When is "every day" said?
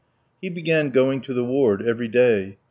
1.83-2.57